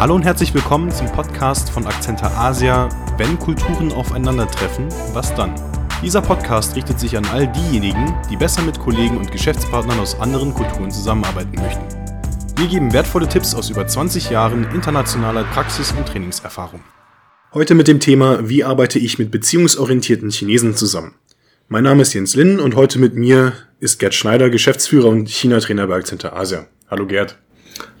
Hallo 0.00 0.14
und 0.14 0.24
herzlich 0.24 0.54
willkommen 0.54 0.92
zum 0.92 1.10
Podcast 1.10 1.70
von 1.70 1.84
Akzenter 1.84 2.30
Asia. 2.38 2.88
Wenn 3.16 3.36
Kulturen 3.36 3.90
aufeinandertreffen, 3.90 4.86
was 5.12 5.34
dann? 5.34 5.52
Dieser 6.04 6.22
Podcast 6.22 6.76
richtet 6.76 7.00
sich 7.00 7.16
an 7.16 7.24
all 7.26 7.48
diejenigen, 7.48 8.14
die 8.30 8.36
besser 8.36 8.62
mit 8.62 8.78
Kollegen 8.78 9.16
und 9.18 9.32
Geschäftspartnern 9.32 9.98
aus 9.98 10.20
anderen 10.20 10.54
Kulturen 10.54 10.92
zusammenarbeiten 10.92 11.60
möchten. 11.60 11.82
Wir 12.56 12.68
geben 12.68 12.92
wertvolle 12.92 13.28
Tipps 13.28 13.56
aus 13.56 13.70
über 13.70 13.88
20 13.88 14.30
Jahren 14.30 14.70
internationaler 14.72 15.42
Praxis- 15.42 15.90
und 15.90 16.06
Trainingserfahrung. 16.06 16.80
Heute 17.52 17.74
mit 17.74 17.88
dem 17.88 17.98
Thema, 17.98 18.48
wie 18.48 18.62
arbeite 18.62 19.00
ich 19.00 19.18
mit 19.18 19.32
beziehungsorientierten 19.32 20.30
Chinesen 20.30 20.76
zusammen? 20.76 21.16
Mein 21.66 21.82
Name 21.82 22.02
ist 22.02 22.14
Jens 22.14 22.36
Linn 22.36 22.60
und 22.60 22.76
heute 22.76 23.00
mit 23.00 23.16
mir 23.16 23.52
ist 23.80 23.98
Gerd 23.98 24.14
Schneider, 24.14 24.48
Geschäftsführer 24.48 25.08
und 25.08 25.28
China-Trainer 25.28 25.88
bei 25.88 25.96
Akzenter 25.96 26.36
Asia. 26.36 26.68
Hallo 26.88 27.04
Gerd. 27.04 27.36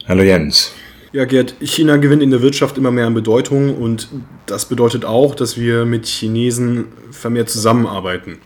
Hallo 0.06 0.22
Jens. 0.22 0.72
Ja, 1.10 1.24
Gerd, 1.24 1.54
China 1.60 1.96
gewinnt 1.96 2.22
in 2.22 2.30
der 2.30 2.42
Wirtschaft 2.42 2.76
immer 2.76 2.90
mehr 2.90 3.06
an 3.06 3.14
Bedeutung 3.14 3.74
und 3.74 4.08
das 4.44 4.66
bedeutet 4.66 5.06
auch, 5.06 5.34
dass 5.34 5.56
wir 5.56 5.86
mit 5.86 6.04
Chinesen 6.04 6.84
vermehrt 7.10 7.48
zusammenarbeiten. 7.48 8.38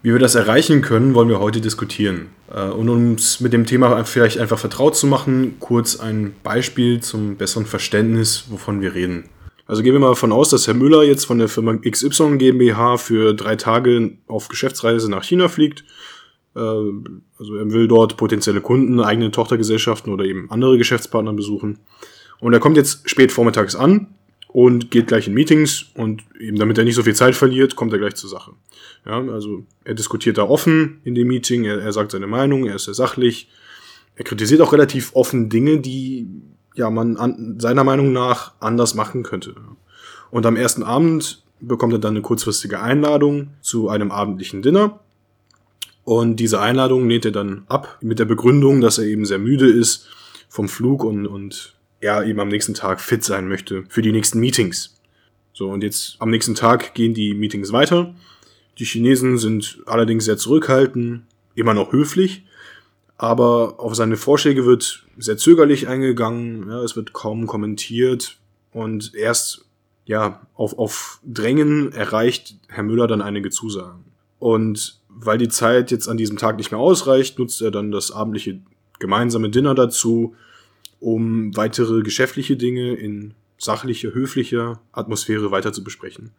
Wie 0.00 0.12
wir 0.12 0.20
das 0.20 0.36
erreichen 0.36 0.80
können, 0.82 1.14
wollen 1.14 1.28
wir 1.28 1.40
heute 1.40 1.60
diskutieren. 1.60 2.28
Äh, 2.52 2.66
und 2.66 2.88
um 2.88 3.10
uns 3.10 3.40
mit 3.40 3.52
dem 3.52 3.66
Thema 3.66 4.04
vielleicht 4.04 4.38
einfach 4.38 4.60
vertraut 4.60 4.94
zu 4.96 5.08
machen, 5.08 5.56
kurz 5.58 5.98
ein 5.98 6.34
Beispiel 6.44 7.00
zum 7.00 7.36
besseren 7.36 7.66
Verständnis, 7.66 8.44
wovon 8.48 8.80
wir 8.80 8.94
reden. 8.94 9.24
Also 9.66 9.82
gehen 9.82 9.92
wir 9.92 10.00
mal 10.00 10.08
davon 10.08 10.32
aus, 10.32 10.50
dass 10.50 10.68
Herr 10.68 10.74
Müller 10.74 11.02
jetzt 11.02 11.24
von 11.24 11.38
der 11.38 11.48
Firma 11.48 11.76
XY 11.76 12.38
GmbH 12.38 12.96
für 12.96 13.34
drei 13.34 13.56
Tage 13.56 14.12
auf 14.28 14.48
Geschäftsreise 14.48 15.10
nach 15.10 15.24
China 15.24 15.48
fliegt 15.48 15.84
also 16.54 17.56
er 17.56 17.72
will 17.72 17.88
dort 17.88 18.16
potenzielle 18.16 18.60
Kunden, 18.60 19.00
eigene 19.00 19.30
Tochtergesellschaften 19.30 20.12
oder 20.12 20.24
eben 20.24 20.50
andere 20.50 20.76
Geschäftspartner 20.78 21.32
besuchen. 21.32 21.78
Und 22.40 22.52
er 22.52 22.60
kommt 22.60 22.76
jetzt 22.76 23.08
spät 23.08 23.32
vormittags 23.32 23.74
an 23.74 24.08
und 24.48 24.90
geht 24.90 25.06
gleich 25.06 25.28
in 25.28 25.34
Meetings 25.34 25.86
und 25.94 26.24
eben 26.38 26.58
damit 26.58 26.76
er 26.76 26.84
nicht 26.84 26.94
so 26.94 27.02
viel 27.02 27.14
Zeit 27.14 27.34
verliert, 27.34 27.74
kommt 27.74 27.92
er 27.92 27.98
gleich 27.98 28.16
zur 28.16 28.28
Sache. 28.28 28.52
Ja, 29.06 29.18
also 29.18 29.64
er 29.84 29.94
diskutiert 29.94 30.38
da 30.38 30.42
offen 30.42 31.00
in 31.04 31.14
dem 31.14 31.28
Meeting, 31.28 31.64
er, 31.64 31.80
er 31.80 31.92
sagt 31.92 32.12
seine 32.12 32.26
Meinung, 32.26 32.66
er 32.66 32.76
ist 32.76 32.84
sehr 32.84 32.94
sachlich. 32.94 33.48
Er 34.14 34.24
kritisiert 34.24 34.60
auch 34.60 34.74
relativ 34.74 35.12
offen 35.14 35.48
Dinge, 35.48 35.80
die 35.80 36.26
ja 36.74 36.90
man 36.90 37.16
an, 37.16 37.56
seiner 37.58 37.84
Meinung 37.84 38.12
nach 38.12 38.52
anders 38.60 38.94
machen 38.94 39.22
könnte. 39.22 39.54
Und 40.30 40.44
am 40.44 40.56
ersten 40.56 40.82
Abend 40.82 41.42
bekommt 41.60 41.94
er 41.94 41.98
dann 41.98 42.14
eine 42.14 42.22
kurzfristige 42.22 42.80
Einladung 42.80 43.50
zu 43.62 43.88
einem 43.88 44.10
abendlichen 44.10 44.62
Dinner 44.62 45.00
und 46.04 46.36
diese 46.36 46.60
Einladung 46.60 47.06
näht 47.06 47.24
er 47.24 47.30
dann 47.30 47.64
ab 47.68 47.98
mit 48.00 48.18
der 48.18 48.24
Begründung, 48.24 48.80
dass 48.80 48.98
er 48.98 49.04
eben 49.04 49.24
sehr 49.24 49.38
müde 49.38 49.70
ist 49.70 50.08
vom 50.48 50.68
Flug 50.68 51.04
und, 51.04 51.26
und 51.26 51.74
er 52.00 52.24
eben 52.24 52.40
am 52.40 52.48
nächsten 52.48 52.74
Tag 52.74 53.00
fit 53.00 53.22
sein 53.22 53.48
möchte 53.48 53.84
für 53.88 54.02
die 54.02 54.12
nächsten 54.12 54.40
Meetings. 54.40 54.98
So, 55.52 55.68
und 55.70 55.82
jetzt 55.82 56.16
am 56.18 56.30
nächsten 56.30 56.54
Tag 56.54 56.94
gehen 56.94 57.14
die 57.14 57.34
Meetings 57.34 57.72
weiter. 57.72 58.14
Die 58.78 58.84
Chinesen 58.84 59.38
sind 59.38 59.80
allerdings 59.86 60.24
sehr 60.24 60.38
zurückhaltend, 60.38 61.22
immer 61.54 61.74
noch 61.74 61.92
höflich, 61.92 62.44
aber 63.18 63.78
auf 63.78 63.94
seine 63.94 64.16
Vorschläge 64.16 64.66
wird 64.66 65.06
sehr 65.18 65.36
zögerlich 65.36 65.86
eingegangen, 65.86 66.68
ja, 66.68 66.82
es 66.82 66.96
wird 66.96 67.12
kaum 67.12 67.46
kommentiert 67.46 68.38
und 68.72 69.14
erst 69.14 69.66
ja, 70.06 70.40
auf, 70.54 70.78
auf 70.78 71.20
Drängen 71.22 71.92
erreicht 71.92 72.56
Herr 72.68 72.82
Müller 72.82 73.06
dann 73.06 73.22
einige 73.22 73.50
Zusagen. 73.50 74.04
Und 74.38 75.00
weil 75.14 75.38
die 75.38 75.48
Zeit 75.48 75.90
jetzt 75.90 76.08
an 76.08 76.16
diesem 76.16 76.36
Tag 76.36 76.56
nicht 76.56 76.70
mehr 76.70 76.80
ausreicht, 76.80 77.38
nutzt 77.38 77.62
er 77.62 77.70
dann 77.70 77.90
das 77.90 78.10
abendliche 78.10 78.60
gemeinsame 78.98 79.50
Dinner 79.50 79.74
dazu, 79.74 80.34
um 81.00 81.56
weitere 81.56 82.02
geschäftliche 82.02 82.56
Dinge 82.56 82.94
in 82.94 83.34
sachlicher, 83.58 84.12
höflicher 84.12 84.80
Atmosphäre 84.92 85.50
weiter 85.50 85.72
zu 85.72 85.84
besprechen. 85.84 86.30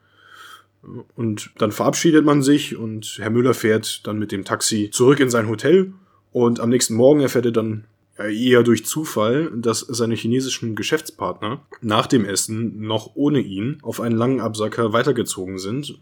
Und 1.16 1.52
dann 1.58 1.72
verabschiedet 1.72 2.26
man 2.26 2.42
sich 2.42 2.76
und 2.76 3.18
Herr 3.18 3.30
Müller 3.30 3.54
fährt 3.54 4.06
dann 4.06 4.20
mit 4.20 4.32
dem 4.32 4.44
Taxi 4.44 4.90
zurück 4.92 5.20
in 5.20 5.30
sein 5.30 5.48
Hotel 5.48 5.94
und 6.32 6.60
am 6.60 6.70
nächsten 6.70 6.96
Morgen 6.96 7.22
erfährt 7.22 7.46
er 7.46 7.52
dann 7.52 7.86
eher 8.18 8.64
durch 8.64 8.86
Zufall, 8.86 9.52
dass 9.56 9.80
seine 9.80 10.16
chinesischen 10.16 10.76
Geschäftspartner 10.76 11.62
nach 11.82 12.08
dem 12.08 12.26
Essen 12.26 12.82
noch 12.82 13.12
ohne 13.16 13.40
ihn 13.40 13.78
auf 13.82 14.02
einen 14.02 14.16
langen 14.16 14.42
Absacker 14.42 14.94
weitergezogen 14.94 15.58
sind 15.58 15.98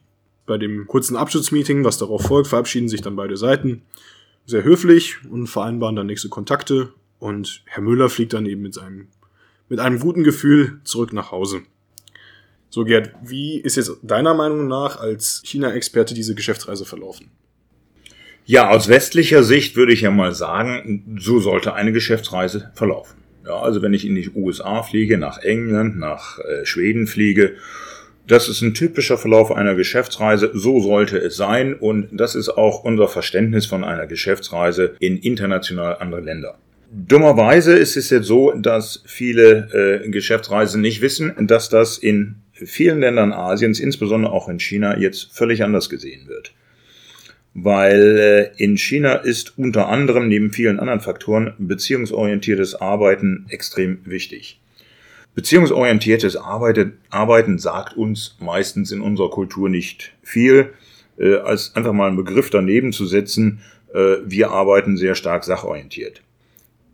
bei 0.51 0.57
dem 0.57 0.85
kurzen 0.85 1.16
Abschlussmeeting, 1.16 1.85
was 1.85 1.97
darauf 1.97 2.23
folgt, 2.23 2.50
verabschieden 2.50 2.89
sich 2.89 3.00
dann 3.00 3.16
beide 3.16 3.38
Seiten 3.38 3.84
sehr 4.45 4.66
höflich 4.66 5.16
und 5.29 5.47
vereinbaren 5.47 5.95
dann 5.95 6.07
nächste 6.07 6.28
Kontakte. 6.28 6.89
Und 7.19 7.63
Herr 7.67 7.81
Müller 7.81 8.09
fliegt 8.09 8.34
dann 8.34 8.45
eben 8.45 8.62
mit 8.62 8.73
seinem, 8.73 9.07
mit 9.69 9.79
einem 9.79 10.00
guten 10.00 10.25
Gefühl 10.25 10.81
zurück 10.84 11.13
nach 11.13 11.31
Hause. 11.31 11.62
So, 12.69 12.84
Gerd, 12.84 13.13
wie 13.23 13.62
ist 13.62 13.78
jetzt 13.78 13.94
deiner 14.01 14.34
Meinung 14.34 14.67
nach 14.67 15.00
als 15.00 15.41
China-Experte 15.45 16.13
diese 16.13 16.35
Geschäftsreise 16.35 16.83
verlaufen? 16.83 17.31
Ja, 18.45 18.72
aus 18.72 18.89
westlicher 18.89 19.44
Sicht 19.44 19.78
würde 19.78 19.94
ich 19.94 20.01
ja 20.01 20.12
mal 20.12 20.35
sagen, 20.35 21.16
so 21.18 21.39
sollte 21.39 21.75
eine 21.75 21.94
Geschäftsreise 21.94 22.72
verlaufen. 22.75 23.16
Ja, 23.45 23.62
also 23.62 23.81
wenn 23.81 23.94
ich 23.94 24.06
in 24.06 24.16
die 24.16 24.29
USA 24.35 24.83
fliege, 24.83 25.18
nach 25.18 25.38
England, 25.38 25.97
nach 25.97 26.39
äh, 26.39 26.66
Schweden 26.66 27.07
fliege 27.07 27.56
das 28.28 28.48
ist 28.48 28.62
ein 28.62 28.74
typischer 28.74 29.18
Verlauf 29.18 29.52
einer 29.52 29.76
Geschäftsreise. 29.76 30.52
So 30.54 30.80
sollte 30.80 31.18
es 31.18 31.36
sein. 31.36 31.74
Und 31.74 32.08
das 32.12 32.36
ist 32.36 32.50
auch 32.50 32.84
unser 32.84 33.08
Verständnis 33.08 33.66
von 33.66 33.84
einer 33.84 34.08
Geschäftsreise 34.08 34.96
in 35.00 35.18
international 35.18 35.98
andere 36.00 36.22
Länder. 36.22 36.58
Dummerweise 36.94 37.74
ist 37.78 37.96
es 37.96 38.10
jetzt 38.10 38.28
so, 38.28 38.52
dass 38.52 39.04
viele 39.06 40.02
äh, 40.04 40.10
Geschäftsreisen 40.10 40.81
nicht 40.81 41.02
wissen, 41.02 41.34
dass 41.48 41.70
das 41.70 41.98
in 41.98 42.36
vielen 42.54 43.00
Ländern 43.00 43.31
Asiens, 43.31 43.80
insbesondere 43.80 44.34
auch 44.34 44.50
in 44.50 44.60
China, 44.60 44.98
jetzt 44.98 45.34
völlig 45.34 45.64
anders 45.64 45.90
gesehen 45.90 46.28
wird. 46.28 46.54
Weil 47.54 48.52
äh, 48.58 48.64
in 48.64 48.78
China 48.78 49.16
ist 49.16 49.58
unter 49.58 49.90
anderem 49.90 50.28
neben 50.28 50.52
vielen 50.52 50.80
anderen 50.80 51.02
Faktoren 51.02 51.54
beziehungsorientiertes 51.58 52.76
Arbeiten 52.76 53.46
extrem 53.50 54.00
wichtig. 54.06 54.61
Beziehungsorientiertes 55.34 56.36
Arbeiten, 56.36 56.97
Arbeiten 57.09 57.58
sagt 57.58 57.96
uns 57.96 58.36
meistens 58.40 58.92
in 58.92 59.00
unserer 59.00 59.30
Kultur 59.30 59.69
nicht 59.69 60.14
viel, 60.22 60.74
äh, 61.18 61.36
als 61.36 61.74
einfach 61.75 61.94
mal 61.94 62.08
einen 62.08 62.18
Begriff 62.18 62.50
daneben 62.50 62.92
zu 62.92 63.06
setzen, 63.06 63.62
äh, 63.94 64.18
wir 64.25 64.52
arbeiten 64.52 64.97
sehr 64.97 65.16
stark 65.16 65.46
sachorientiert. 65.46 66.22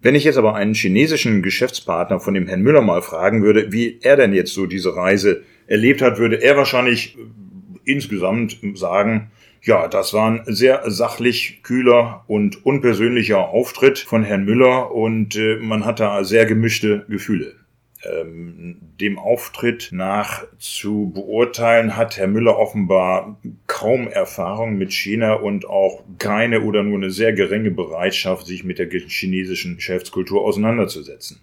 Wenn 0.03 0.13
ich 0.13 0.23
jetzt 0.23 0.37
aber 0.37 0.53
einen 0.53 0.75
chinesischen 0.75 1.41
Geschäftspartner 1.41 2.19
von 2.19 2.35
dem 2.35 2.47
Herrn 2.47 2.61
Müller 2.61 2.81
mal 2.81 3.01
fragen 3.01 3.41
würde, 3.41 3.71
wie 3.71 3.97
er 4.03 4.15
denn 4.15 4.33
jetzt 4.33 4.53
so 4.53 4.67
diese 4.67 4.95
Reise 4.95 5.41
erlebt 5.65 6.03
hat, 6.03 6.19
würde 6.19 6.39
er 6.39 6.55
wahrscheinlich 6.57 7.17
äh, 7.17 7.91
insgesamt 7.91 8.59
sagen, 8.75 9.31
ja, 9.63 9.87
das 9.87 10.13
war 10.13 10.29
ein 10.29 10.43
sehr 10.45 10.83
sachlich, 10.91 11.61
kühler 11.63 12.23
und 12.27 12.63
unpersönlicher 12.63 13.49
Auftritt 13.49 13.97
von 13.97 14.23
Herrn 14.23 14.45
Müller 14.45 14.91
und 14.93 15.35
äh, 15.35 15.55
man 15.55 15.85
hat 15.85 15.99
da 15.99 16.23
sehr 16.23 16.45
gemischte 16.45 17.03
Gefühle 17.09 17.55
ähm, 18.03 18.77
dem 18.99 19.17
Auftritt 19.17 19.89
nach 19.91 20.45
zu 20.59 21.11
beurteilen, 21.13 21.95
hat 21.95 22.17
Herr 22.17 22.27
Müller 22.27 22.57
offenbar 22.57 23.39
kaum 23.65 24.07
Erfahrung 24.07 24.77
mit 24.77 24.93
China 24.93 25.33
und 25.33 25.67
auch 25.67 26.03
keine 26.19 26.61
oder 26.61 26.83
nur 26.83 26.97
eine 26.97 27.11
sehr 27.11 27.33
geringe 27.33 27.71
Bereitschaft, 27.71 28.45
sich 28.45 28.63
mit 28.63 28.79
der 28.79 28.89
chinesischen 28.89 29.77
Geschäftskultur 29.77 30.43
auseinanderzusetzen. 30.43 31.41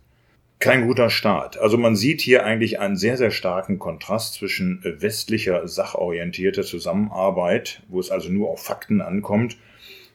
Kein 0.60 0.87
guter 0.87 1.10
Start. 1.10 1.59
Also 1.59 1.76
man 1.76 1.97
sieht 1.97 2.20
hier 2.20 2.47
eigentlich 2.47 2.78
einen 2.81 2.97
sehr, 2.97 3.16
sehr 3.16 3.31
starken 3.31 3.78
Kontrast 3.78 4.34
zwischen 4.34 4.81
westlicher, 4.82 5.66
sachorientierter 5.69 6.62
Zusammenarbeit, 6.62 7.82
wo 7.88 8.00
es 8.00 8.10
also 8.10 8.31
nur 8.31 8.48
auf 8.48 8.62
Fakten 8.62 9.03
ankommt, 9.03 9.59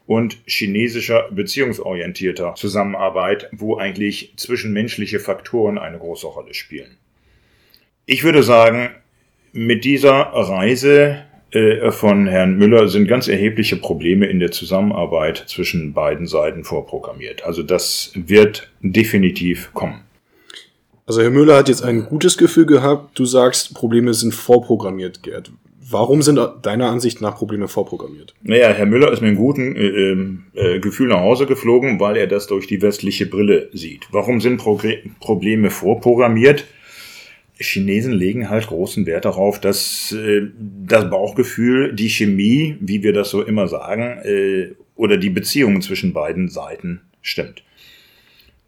und 0.10 0.40
chinesischer 0.48 1.28
beziehungsorientierter 1.30 2.56
Zusammenarbeit, 2.56 3.48
wo 3.52 3.78
eigentlich 3.78 4.34
zwischenmenschliche 4.38 5.20
Faktoren 5.20 5.78
eine 5.78 6.00
große 6.00 6.26
Rolle 6.26 6.56
spielen. 6.56 6.98
Ich 8.08 8.24
würde 8.24 8.42
sagen, 8.42 8.90
mit 9.54 9.86
dieser 9.86 10.16
Reise 10.34 11.26
äh, 11.52 11.92
von 11.92 12.26
Herrn 12.26 12.58
Müller 12.58 12.88
sind 12.88 13.08
ganz 13.08 13.28
erhebliche 13.28 13.76
Probleme 13.76 14.26
in 14.26 14.40
der 14.40 14.50
Zusammenarbeit 14.50 15.44
zwischen 15.46 15.94
beiden 15.94 16.26
Seiten 16.26 16.64
vorprogrammiert. 16.64 17.44
Also 17.44 17.62
das 17.62 18.12
wird 18.16 18.68
definitiv 18.82 19.76
kommen. 19.76 20.02
Also 21.06 21.22
Herr 21.22 21.30
Müller 21.30 21.56
hat 21.56 21.70
jetzt 21.70 21.84
ein 21.84 22.06
gutes 22.06 22.36
Gefühl 22.36 22.66
gehabt. 22.66 23.20
Du 23.20 23.26
sagst, 23.26 23.76
Probleme 23.76 24.16
sind 24.16 24.34
vorprogrammiert, 24.34 25.22
Gerd. 25.22 25.52
Warum 25.92 26.22
sind 26.22 26.40
deiner 26.62 26.90
Ansicht 26.90 27.20
nach 27.20 27.36
Probleme 27.36 27.68
vorprogrammiert? 27.68 28.36
Naja, 28.44 28.70
Herr 28.70 28.86
Müller 28.86 29.12
ist 29.12 29.22
mit 29.22 29.30
einem 29.30 29.38
guten 29.38 29.76
äh, 29.76 29.88
ähm, 29.88 30.44
äh, 30.54 30.80
Gefühl 30.80 31.08
nach 31.08 31.22
Hause 31.22 31.48
geflogen, 31.48 32.00
weil 32.00 32.16
er 32.16 32.28
das 32.28 32.48
durch 32.48 32.68
die 32.68 32.82
westliche 32.82 33.26
Brille 33.26 33.70
sieht. 33.74 34.08
Warum 34.12 34.40
sind 34.40 34.58
Pro 34.58 34.80
Probleme 35.20 35.72
vorprogrammiert? 35.72 36.66
Chinesen 37.58 38.14
legen 38.14 38.50
halt 38.50 38.68
großen 38.68 39.06
Wert 39.06 39.26
darauf, 39.26 39.60
dass 39.60 40.12
äh, 40.12 40.48
das 40.86 41.10
Bauchgefühl, 41.10 41.94
die 41.94 42.10
Chemie, 42.10 42.78
wie 42.80 43.04
wir 43.04 43.12
das 43.12 43.32
so 43.32 43.42
immer 43.42 43.68
sagen, 43.68 44.20
äh, 44.24 44.76
oder 44.96 45.18
die 45.18 45.30
Beziehungen 45.30 45.82
zwischen 45.82 46.14
beiden 46.14 46.50
Seiten 46.50 47.02
stimmt. 47.22 47.64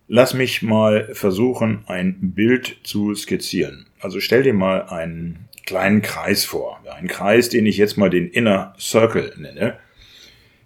Lass 0.07 0.33
mich 0.33 0.61
mal 0.61 1.07
versuchen, 1.13 1.83
ein 1.87 2.33
Bild 2.35 2.77
zu 2.83 3.15
skizzieren. 3.15 3.85
Also 3.99 4.19
stell 4.19 4.43
dir 4.43 4.53
mal 4.53 4.87
einen 4.87 5.47
kleinen 5.65 6.01
Kreis 6.01 6.45
vor. 6.45 6.81
Einen 6.95 7.07
Kreis, 7.07 7.49
den 7.49 7.65
ich 7.65 7.77
jetzt 7.77 7.97
mal 7.97 8.09
den 8.09 8.29
Inner 8.29 8.73
Circle 8.79 9.33
nenne. 9.37 9.77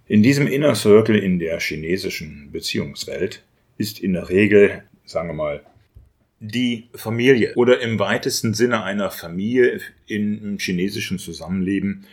In 0.07 0.24
diesem 0.24 0.47
Inner 0.47 0.75
Circle 0.75 1.18
in 1.18 1.39
der 1.39 1.59
chinesischen 1.59 2.51
Beziehungswelt 2.51 3.44
ist 3.77 4.00
in 4.00 4.13
der 4.13 4.30
Regel, 4.30 4.83
sagen 5.06 5.30
wir 5.30 5.33
mal, 5.33 5.62
die 6.39 6.89
Familie 6.94 7.53
oder 7.56 7.81
im 7.81 7.97
weitesten 7.97 8.53
Sinne 8.53 8.83
einer 8.83 9.09
Familie 9.09 9.80
im 10.07 10.57
chinesischen 10.59 11.18
Zusammenleben 11.18 12.06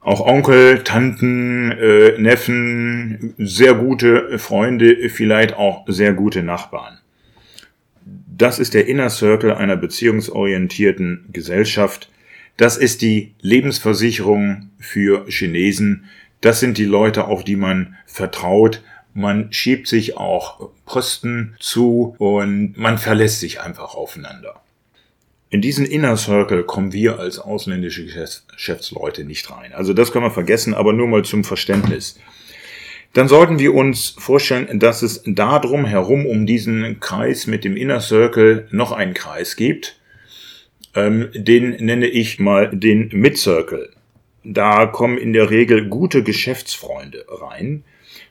auch 0.00 0.20
Onkel, 0.20 0.84
Tanten, 0.84 1.72
äh, 1.72 2.18
Neffen, 2.18 3.34
sehr 3.36 3.74
gute 3.74 4.38
Freunde, 4.38 5.08
vielleicht 5.08 5.54
auch 5.54 5.84
sehr 5.88 6.12
gute 6.12 6.42
Nachbarn. 6.42 6.98
Das 8.04 8.58
ist 8.58 8.74
der 8.74 8.86
Inner 8.86 9.10
Circle 9.10 9.52
einer 9.52 9.76
beziehungsorientierten 9.76 11.26
Gesellschaft. 11.32 12.08
Das 12.58 12.76
ist 12.76 13.02
die 13.02 13.34
Lebensversicherung 13.40 14.70
für 14.80 15.24
Chinesen. 15.28 16.06
Das 16.40 16.58
sind 16.58 16.76
die 16.76 16.84
Leute, 16.84 17.26
auf 17.26 17.44
die 17.44 17.54
man 17.54 17.96
vertraut. 18.04 18.82
Man 19.14 19.52
schiebt 19.52 19.86
sich 19.86 20.16
auch 20.16 20.70
Posten 20.84 21.54
zu 21.60 22.16
und 22.18 22.76
man 22.76 22.98
verlässt 22.98 23.38
sich 23.38 23.60
einfach 23.60 23.94
aufeinander. 23.94 24.60
In 25.50 25.62
diesen 25.62 25.86
Inner 25.86 26.16
Circle 26.16 26.64
kommen 26.64 26.92
wir 26.92 27.20
als 27.20 27.38
ausländische 27.38 28.04
Geschäftsleute 28.04 29.24
nicht 29.24 29.48
rein. 29.50 29.72
Also 29.72 29.94
das 29.94 30.10
können 30.10 30.24
wir 30.24 30.30
vergessen, 30.32 30.74
aber 30.74 30.92
nur 30.92 31.06
mal 31.06 31.24
zum 31.24 31.44
Verständnis. 31.44 32.18
Dann 33.12 33.28
sollten 33.28 33.60
wir 33.60 33.72
uns 33.72 34.16
vorstellen, 34.18 34.80
dass 34.80 35.02
es 35.02 35.22
darum 35.24 35.84
herum 35.86 36.26
um 36.26 36.44
diesen 36.44 36.98
Kreis 36.98 37.46
mit 37.46 37.64
dem 37.64 37.76
Inner 37.76 38.00
Circle 38.00 38.66
noch 38.72 38.90
einen 38.90 39.14
Kreis 39.14 39.54
gibt. 39.54 39.97
Ähm, 40.98 41.28
den 41.32 41.76
nenne 41.84 42.08
ich 42.08 42.40
mal 42.40 42.70
den 42.70 43.08
Mid 43.12 43.38
Circle. 43.38 43.90
Da 44.42 44.86
kommen 44.86 45.16
in 45.16 45.32
der 45.32 45.50
Regel 45.50 45.88
gute 45.88 46.24
Geschäftsfreunde 46.24 47.24
rein, 47.28 47.84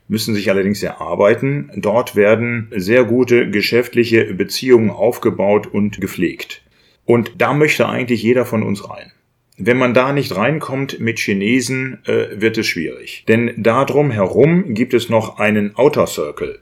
müssen 0.09 0.35
sich 0.35 0.49
allerdings 0.49 0.83
erarbeiten. 0.83 1.71
Dort 1.77 2.15
werden 2.17 2.69
sehr 2.75 3.05
gute 3.05 3.49
geschäftliche 3.49 4.33
Beziehungen 4.33 4.89
aufgebaut 4.89 5.67
und 5.67 6.01
gepflegt. 6.01 6.61
Und 7.05 7.33
da 7.37 7.53
möchte 7.53 7.87
eigentlich 7.87 8.21
jeder 8.21 8.45
von 8.45 8.63
uns 8.63 8.89
rein. 8.89 9.13
Wenn 9.57 9.77
man 9.77 9.93
da 9.93 10.11
nicht 10.11 10.35
reinkommt 10.35 10.99
mit 10.99 11.19
Chinesen, 11.19 11.99
äh, 12.05 12.41
wird 12.41 12.57
es 12.57 12.67
schwierig. 12.67 13.23
Denn 13.27 13.53
darum 13.55 14.11
herum 14.11 14.73
gibt 14.73 14.93
es 14.93 15.09
noch 15.09 15.39
einen 15.39 15.75
Outer 15.77 16.05
Circle. 16.05 16.59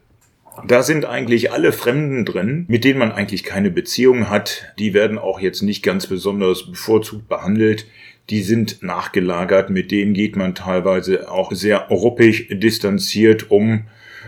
Da 0.68 0.84
sind 0.84 1.06
eigentlich 1.06 1.52
alle 1.52 1.72
Fremden 1.72 2.26
drin, 2.26 2.66
mit 2.68 2.84
denen 2.84 3.00
man 3.00 3.12
eigentlich 3.12 3.44
keine 3.44 3.72
Beziehung 3.72 4.30
hat. 4.30 4.74
Die 4.80 4.94
werden 4.94 5.18
auch 5.18 5.40
jetzt 5.40 5.62
nicht 5.62 5.84
ganz 5.84 6.08
besonders 6.08 6.72
bevorzugt 6.72 7.28
behandelt. 7.28 7.86
Die 8.30 8.42
sind 8.42 8.82
nachgelagert, 8.82 9.70
mit 9.70 9.92
denen 9.92 10.14
geht 10.14 10.36
man 10.36 10.56
teilweise 10.56 11.30
auch 11.30 11.52
sehr 11.52 11.88
ruppig 11.90 12.48
distanziert 12.50 13.52
um, 13.52 13.84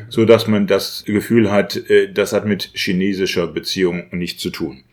so 0.10 0.26
dass 0.26 0.48
man 0.48 0.68
das 0.68 1.04
Gefühl 1.06 1.50
hat, 1.52 1.90
äh, 1.90 2.12
das 2.12 2.34
hat 2.34 2.46
mit 2.46 2.72
chinesischer 2.74 3.48
Beziehung 3.48 4.06
nichts 4.12 4.42
zu 4.42 4.52
tun. 4.52 4.84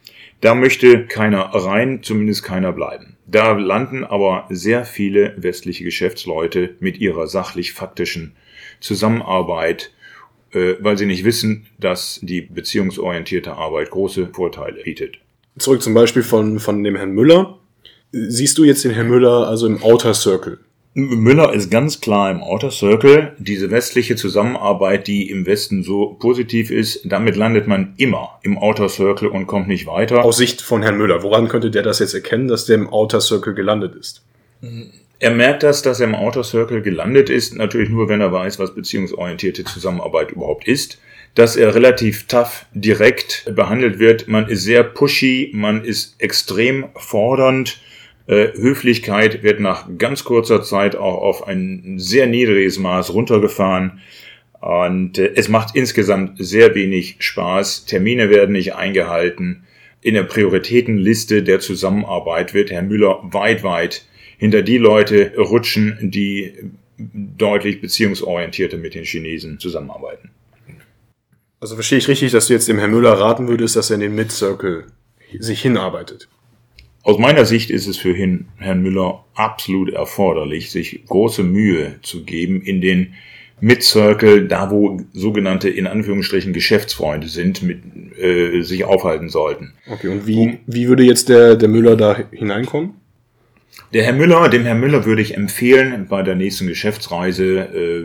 Da 0.40 0.54
möchte 0.54 1.06
keiner 1.06 1.40
rein, 1.54 2.02
zumindest 2.02 2.44
keiner 2.44 2.72
bleiben. 2.72 3.16
Da 3.26 3.52
landen 3.52 4.04
aber 4.04 4.46
sehr 4.50 4.84
viele 4.84 5.34
westliche 5.36 5.84
Geschäftsleute 5.84 6.74
mit 6.80 6.98
ihrer 6.98 7.26
sachlich-faktischen 7.26 8.32
Zusammenarbeit, 8.80 9.92
weil 10.54 10.96
sie 10.96 11.06
nicht 11.06 11.24
wissen, 11.24 11.66
dass 11.78 12.20
die 12.22 12.42
beziehungsorientierte 12.42 13.54
Arbeit 13.54 13.90
große 13.90 14.28
Vorteile 14.32 14.82
bietet. 14.82 15.18
Zurück 15.58 15.82
zum 15.82 15.94
Beispiel 15.94 16.22
von, 16.22 16.58
von 16.58 16.82
dem 16.82 16.96
Herrn 16.96 17.12
Müller. 17.12 17.58
Siehst 18.12 18.58
du 18.58 18.64
jetzt 18.64 18.84
den 18.84 18.92
Herrn 18.92 19.08
Müller 19.08 19.48
also 19.48 19.66
im 19.66 19.82
Outer 19.82 20.14
Circle? 20.14 20.58
Müller 20.96 21.52
ist 21.52 21.70
ganz 21.70 22.00
klar 22.00 22.30
im 22.30 22.40
Outer 22.40 22.70
Circle. 22.70 23.32
Diese 23.38 23.72
westliche 23.72 24.14
Zusammenarbeit, 24.14 25.08
die 25.08 25.28
im 25.28 25.44
Westen 25.44 25.82
so 25.82 26.16
positiv 26.20 26.70
ist, 26.70 27.00
damit 27.04 27.34
landet 27.34 27.66
man 27.66 27.94
immer 27.96 28.38
im 28.42 28.56
Outer 28.56 28.88
Circle 28.88 29.28
und 29.28 29.48
kommt 29.48 29.66
nicht 29.66 29.86
weiter. 29.86 30.24
Aus 30.24 30.36
Sicht 30.36 30.62
von 30.62 30.82
Herrn 30.82 30.96
Müller, 30.96 31.24
woran 31.24 31.48
könnte 31.48 31.72
der 31.72 31.82
das 31.82 31.98
jetzt 31.98 32.14
erkennen, 32.14 32.46
dass 32.46 32.66
der 32.66 32.76
im 32.76 32.88
Outer 32.88 33.20
Circle 33.20 33.54
gelandet 33.54 33.96
ist? 33.96 34.22
Er 35.24 35.30
merkt 35.30 35.62
das, 35.62 35.80
dass 35.80 36.00
er 36.00 36.08
im 36.08 36.14
Outer 36.14 36.44
Circle 36.44 36.82
gelandet 36.82 37.30
ist, 37.30 37.56
natürlich 37.56 37.88
nur, 37.88 38.10
wenn 38.10 38.20
er 38.20 38.30
weiß, 38.30 38.58
was 38.58 38.74
beziehungsorientierte 38.74 39.64
Zusammenarbeit 39.64 40.32
überhaupt 40.32 40.68
ist. 40.68 41.00
Dass 41.34 41.56
er 41.56 41.74
relativ 41.74 42.26
tough, 42.26 42.66
direkt 42.74 43.50
behandelt 43.50 43.98
wird. 43.98 44.28
Man 44.28 44.50
ist 44.50 44.64
sehr 44.64 44.84
pushy, 44.84 45.50
man 45.54 45.82
ist 45.82 46.16
extrem 46.18 46.90
fordernd 46.94 47.80
äh, 48.26 48.48
Höflichkeit 48.52 49.42
wird 49.42 49.60
nach 49.60 49.88
ganz 49.96 50.24
kurzer 50.24 50.62
Zeit 50.62 50.94
auch 50.94 51.22
auf 51.22 51.48
ein 51.48 51.94
sehr 51.96 52.26
niedriges 52.26 52.78
Maß 52.78 53.14
runtergefahren. 53.14 54.00
Und 54.60 55.16
äh, 55.16 55.32
es 55.36 55.48
macht 55.48 55.74
insgesamt 55.74 56.32
sehr 56.36 56.74
wenig 56.74 57.16
Spaß. 57.20 57.86
Termine 57.86 58.28
werden 58.28 58.52
nicht 58.52 58.74
eingehalten. 58.74 59.64
In 60.02 60.12
der 60.12 60.24
Prioritätenliste 60.24 61.42
der 61.42 61.60
Zusammenarbeit 61.60 62.52
wird 62.52 62.70
Herr 62.70 62.82
Müller 62.82 63.20
weit, 63.22 63.62
weit 63.62 64.04
hinter 64.38 64.62
die 64.62 64.78
Leute 64.78 65.32
rutschen, 65.36 65.98
die 66.10 66.52
deutlich 66.98 67.80
beziehungsorientierter 67.80 68.76
mit 68.76 68.94
den 68.94 69.04
Chinesen 69.04 69.58
zusammenarbeiten. 69.58 70.30
Also 71.60 71.74
verstehe 71.74 71.98
ich 71.98 72.08
richtig, 72.08 72.32
dass 72.32 72.46
du 72.46 72.52
jetzt 72.52 72.68
dem 72.68 72.78
Herrn 72.78 72.90
Müller 72.90 73.12
raten 73.12 73.48
würdest, 73.48 73.76
dass 73.76 73.90
er 73.90 73.94
in 73.94 74.00
den 74.00 74.14
Mid-Circle 74.14 74.84
sich 75.38 75.62
hinarbeitet? 75.62 76.28
Aus 77.02 77.18
meiner 77.18 77.44
Sicht 77.44 77.70
ist 77.70 77.86
es 77.86 77.96
für 77.96 78.14
Herrn 78.14 78.82
Müller 78.82 79.24
absolut 79.34 79.92
erforderlich, 79.92 80.70
sich 80.70 81.04
große 81.06 81.42
Mühe 81.42 81.96
zu 82.02 82.24
geben 82.24 82.62
in 82.62 82.80
den 82.80 83.14
Mid-Circle, 83.60 84.48
da 84.48 84.70
wo 84.70 85.00
sogenannte 85.12 85.68
in 85.68 85.86
Anführungsstrichen 85.86 86.52
Geschäftsfreunde 86.52 87.28
sind, 87.28 87.62
mit, 87.62 87.82
äh, 88.18 88.62
sich 88.62 88.84
aufhalten 88.84 89.28
sollten. 89.28 89.74
Okay, 89.90 90.08
und 90.08 90.26
wie, 90.26 90.58
wie 90.66 90.88
würde 90.88 91.04
jetzt 91.04 91.28
der, 91.28 91.56
der 91.56 91.68
Müller 91.68 91.96
da 91.96 92.18
hineinkommen? 92.30 92.94
Der 93.92 94.04
Herr 94.04 94.12
Müller, 94.12 94.48
dem 94.48 94.64
Herr 94.64 94.74
Müller 94.74 95.04
würde 95.04 95.22
ich 95.22 95.36
empfehlen, 95.36 96.06
bei 96.08 96.22
der 96.22 96.34
nächsten 96.34 96.66
Geschäftsreise 96.66 97.60
äh, 97.60 98.04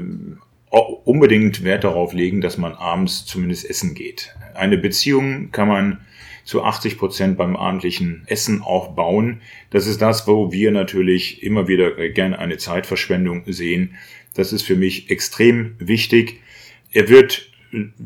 unbedingt 0.69 1.63
Wert 1.63 1.83
darauf 1.83 2.13
legen, 2.13 2.41
dass 2.41 2.57
man 2.57 2.73
abends 2.73 3.25
zumindest 3.25 3.69
essen 3.69 3.95
geht. 3.95 4.35
Eine 4.53 4.77
Beziehung 4.77 5.51
kann 5.51 5.67
man 5.67 5.99
zu 6.43 6.63
80 6.63 6.97
Prozent 6.97 7.37
beim 7.37 7.55
abendlichen 7.55 8.23
Essen 8.25 8.61
aufbauen. 8.61 9.41
Das 9.69 9.87
ist 9.87 10.01
das, 10.01 10.27
wo 10.27 10.51
wir 10.51 10.71
natürlich 10.71 11.43
immer 11.43 11.67
wieder 11.67 11.91
gerne 12.09 12.39
eine 12.39 12.57
Zeitverschwendung 12.57 13.43
sehen. 13.47 13.95
Das 14.33 14.53
ist 14.53 14.63
für 14.63 14.75
mich 14.75 15.09
extrem 15.09 15.75
wichtig. 15.79 16.39
Er 16.91 17.09
wird 17.09 17.51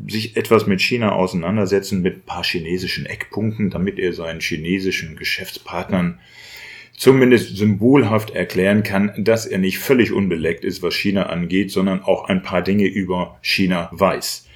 sich 0.08 0.36
etwas 0.36 0.66
mit 0.66 0.82
China 0.82 1.12
auseinandersetzen 1.12 2.02
mit 2.02 2.26
paar 2.26 2.44
chinesischen 2.44 3.06
Eckpunkten, 3.06 3.70
damit 3.70 3.98
er 3.98 4.12
seinen 4.12 4.40
chinesischen 4.40 5.16
Geschäftspartnern 5.16 6.18
zumindest 6.96 7.56
symbolhaft 7.56 8.30
erklären 8.30 8.82
kann, 8.82 9.12
dass 9.18 9.46
er 9.46 9.58
nicht 9.58 9.78
völlig 9.78 10.12
unbeleckt 10.12 10.64
ist, 10.64 10.82
was 10.82 10.94
China 10.94 11.24
angeht, 11.24 11.70
sondern 11.70 12.02
auch 12.02 12.28
ein 12.28 12.42
paar 12.42 12.62
Dinge 12.62 12.86
über 12.86 13.38
China 13.42 13.88
weiß. 13.92 14.48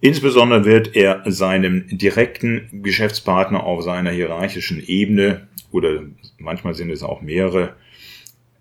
Insbesondere 0.00 0.64
wird 0.64 0.96
er 0.96 1.22
seinem 1.26 1.86
direkten 1.90 2.82
Geschäftspartner 2.82 3.64
auf 3.64 3.82
seiner 3.82 4.10
hierarchischen 4.10 4.82
Ebene 4.86 5.48
oder 5.72 6.02
manchmal 6.38 6.74
sind 6.74 6.90
es 6.90 7.02
auch 7.02 7.20
mehrere, 7.20 7.74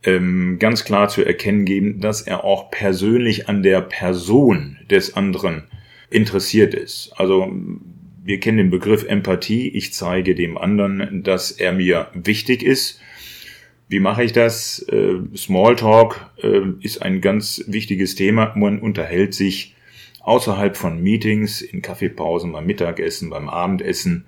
ähm, 0.03 0.57
ganz 0.59 0.83
klar 0.83 1.09
zu 1.09 1.23
erkennen 1.23 1.65
geben, 1.65 2.01
dass 2.01 2.21
er 2.21 2.43
auch 2.43 2.71
persönlich 2.71 3.47
an 3.47 3.63
der 3.63 3.81
Person 3.81 4.77
des 4.89 5.15
anderen 5.15 5.63
interessiert 6.09 6.73
ist. 6.73 7.13
Also 7.15 7.51
wir 8.23 8.39
kennen 8.39 8.57
den 8.57 8.69
Begriff 8.69 9.05
Empathie. 9.05 9.69
Ich 9.69 9.93
zeige 9.93 10.35
dem 10.35 10.57
anderen, 10.57 11.23
dass 11.23 11.51
er 11.51 11.71
mir 11.73 12.07
wichtig 12.13 12.63
ist. 12.63 12.99
Wie 13.87 13.99
mache 13.99 14.23
ich 14.23 14.33
das? 14.33 14.85
Äh, 14.89 15.15
Smalltalk 15.35 16.29
äh, 16.43 16.61
ist 16.81 17.01
ein 17.01 17.21
ganz 17.21 17.63
wichtiges 17.67 18.15
Thema. 18.15 18.53
Man 18.55 18.79
unterhält 18.79 19.33
sich 19.33 19.75
außerhalb 20.21 20.77
von 20.77 21.01
Meetings, 21.01 21.61
in 21.61 21.81
Kaffeepausen, 21.81 22.51
beim 22.51 22.67
Mittagessen, 22.67 23.31
beim 23.31 23.49
Abendessen, 23.49 24.25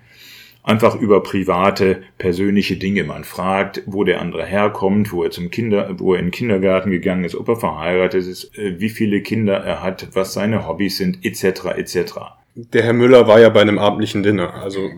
einfach 0.63 0.95
über 0.95 1.21
private, 1.21 2.01
persönliche 2.17 2.77
Dinge. 2.77 3.03
Man 3.03 3.23
fragt, 3.23 3.83
wo 3.85 4.03
der 4.03 4.19
andere 4.19 4.45
herkommt, 4.45 5.11
wo 5.11 5.23
er 5.23 5.31
zum 5.31 5.51
Kinder, 5.51 5.99
wo 5.99 6.13
er 6.13 6.19
in 6.19 6.27
den 6.27 6.31
Kindergarten 6.31 6.89
gegangen 6.89 7.23
ist, 7.23 7.35
ob 7.35 7.47
er 7.47 7.55
verheiratet 7.55 8.25
ist, 8.25 8.57
äh, 8.57 8.79
wie 8.79 8.89
viele 8.89 9.21
Kinder 9.21 9.57
er 9.57 9.83
hat, 9.83 10.09
was 10.13 10.33
seine 10.33 10.67
Hobbys 10.67 10.97
sind, 10.97 11.23
etc. 11.23 11.65
etc. 11.77 12.40
Der 12.55 12.83
Herr 12.83 12.93
Müller 12.93 13.27
war 13.27 13.39
ja 13.39 13.49
bei 13.49 13.61
einem 13.61 13.79
abendlichen 13.79 14.23
Dinner, 14.23 14.53
also 14.55 14.89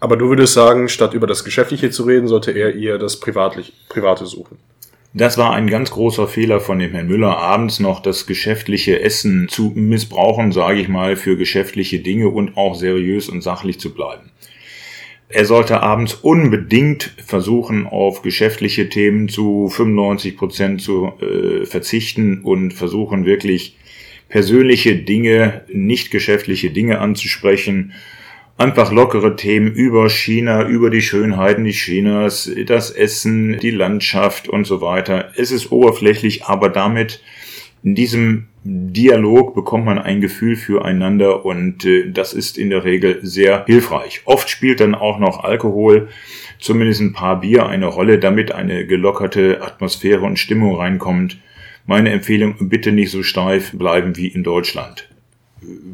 aber 0.00 0.18
du 0.18 0.28
würdest 0.28 0.52
sagen, 0.52 0.90
statt 0.90 1.14
über 1.14 1.26
das 1.26 1.44
Geschäftliche 1.44 1.88
zu 1.88 2.02
reden, 2.02 2.28
sollte 2.28 2.50
er 2.50 2.74
eher 2.74 2.98
das 2.98 3.20
Privatliche, 3.20 3.72
Private 3.88 4.26
suchen. 4.26 4.58
Das 5.14 5.38
war 5.38 5.54
ein 5.54 5.66
ganz 5.68 5.92
großer 5.92 6.28
Fehler 6.28 6.60
von 6.60 6.78
dem 6.78 6.90
Herrn 6.90 7.06
Müller, 7.06 7.38
abends 7.38 7.80
noch 7.80 8.00
das 8.00 8.26
geschäftliche 8.26 9.00
Essen 9.00 9.48
zu 9.48 9.72
missbrauchen, 9.74 10.52
sage 10.52 10.80
ich 10.80 10.88
mal, 10.88 11.16
für 11.16 11.38
geschäftliche 11.38 12.00
Dinge 12.00 12.28
und 12.28 12.58
auch 12.58 12.74
seriös 12.74 13.30
und 13.30 13.40
sachlich 13.40 13.80
zu 13.80 13.94
bleiben. 13.94 14.30
Er 15.28 15.46
sollte 15.46 15.82
abends 15.82 16.12
unbedingt 16.14 17.14
versuchen, 17.24 17.86
auf 17.86 18.20
geschäftliche 18.20 18.90
Themen 18.90 19.30
zu 19.30 19.70
95 19.70 20.36
Prozent 20.36 20.82
zu 20.82 21.12
äh, 21.20 21.64
verzichten 21.64 22.42
und 22.42 22.74
versuchen 22.74 23.24
wirklich 23.24 23.78
persönliche 24.28 24.96
Dinge, 24.96 25.62
nicht 25.68 26.10
geschäftliche 26.10 26.70
Dinge 26.70 26.98
anzusprechen 26.98 27.92
einfach 28.56 28.92
lockere 28.92 29.36
Themen 29.36 29.72
über 29.72 30.08
China, 30.08 30.66
über 30.66 30.90
die 30.90 31.02
Schönheiten 31.02 31.64
des 31.64 31.76
Chinas, 31.76 32.50
das 32.66 32.90
Essen, 32.90 33.58
die 33.58 33.70
Landschaft 33.70 34.48
und 34.48 34.66
so 34.66 34.80
weiter. 34.80 35.32
Es 35.36 35.50
ist 35.50 35.72
oberflächlich, 35.72 36.44
aber 36.44 36.68
damit 36.68 37.20
in 37.82 37.94
diesem 37.94 38.46
Dialog 38.62 39.54
bekommt 39.54 39.84
man 39.84 39.98
ein 39.98 40.22
Gefühl 40.22 40.56
füreinander 40.56 41.44
und 41.44 41.84
äh, 41.84 42.10
das 42.10 42.32
ist 42.32 42.56
in 42.56 42.70
der 42.70 42.84
Regel 42.84 43.18
sehr 43.22 43.66
hilfreich. 43.66 44.22
Oft 44.24 44.48
spielt 44.48 44.80
dann 44.80 44.94
auch 44.94 45.18
noch 45.18 45.44
Alkohol, 45.44 46.08
zumindest 46.58 47.02
ein 47.02 47.12
paar 47.12 47.40
Bier 47.40 47.66
eine 47.66 47.86
Rolle, 47.86 48.18
damit 48.18 48.52
eine 48.52 48.86
gelockerte 48.86 49.60
Atmosphäre 49.60 50.22
und 50.22 50.38
Stimmung 50.38 50.76
reinkommt. 50.76 51.36
Meine 51.86 52.10
Empfehlung, 52.10 52.68
bitte 52.68 52.92
nicht 52.92 53.10
so 53.10 53.22
steif 53.22 53.72
bleiben 53.72 54.16
wie 54.16 54.28
in 54.28 54.42
Deutschland 54.42 55.08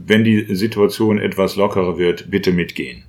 wenn 0.06 0.24
die 0.24 0.54
Situation 0.54 1.18
etwas 1.18 1.56
lockerer 1.56 1.98
wird, 1.98 2.30
bitte 2.30 2.52
mitgehen. 2.52 3.04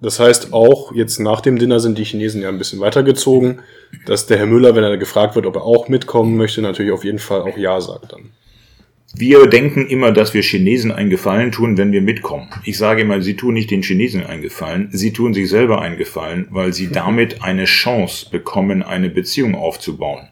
Das 0.00 0.20
heißt 0.20 0.52
auch, 0.52 0.94
jetzt 0.94 1.18
nach 1.18 1.40
dem 1.40 1.58
Dinner 1.58 1.80
sind 1.80 1.98
die 1.98 2.04
Chinesen 2.04 2.42
ja 2.42 2.48
ein 2.48 2.58
bisschen 2.58 2.78
weitergezogen, 2.78 3.60
dass 4.06 4.26
der 4.26 4.38
Herr 4.38 4.46
Müller, 4.46 4.76
wenn 4.76 4.84
er 4.84 4.96
gefragt 4.96 5.34
wird, 5.34 5.44
ob 5.44 5.56
er 5.56 5.62
auch 5.62 5.88
mitkommen 5.88 6.36
möchte, 6.36 6.62
natürlich 6.62 6.92
auf 6.92 7.04
jeden 7.04 7.18
Fall 7.18 7.40
auch 7.40 7.56
Ja 7.56 7.80
sagt 7.80 8.12
dann. 8.12 8.30
Wir 9.14 9.46
denken 9.46 9.86
immer, 9.88 10.12
dass 10.12 10.34
wir 10.34 10.42
Chinesen 10.42 10.92
einen 10.92 11.10
Gefallen 11.10 11.50
tun, 11.50 11.78
wenn 11.78 11.92
wir 11.92 12.02
mitkommen. 12.02 12.48
Ich 12.64 12.76
sage 12.76 13.02
immer, 13.02 13.22
sie 13.22 13.34
tun 13.34 13.54
nicht 13.54 13.70
den 13.70 13.82
Chinesen 13.82 14.24
einen 14.24 14.42
Gefallen, 14.42 14.90
sie 14.92 15.12
tun 15.12 15.34
sich 15.34 15.48
selber 15.48 15.80
einen 15.80 15.96
Gefallen, 15.96 16.46
weil 16.50 16.72
sie 16.72 16.92
damit 16.92 17.42
eine 17.42 17.64
Chance 17.64 18.26
bekommen, 18.30 18.82
eine 18.82 19.08
Beziehung 19.08 19.54
aufzubauen. 19.54 20.28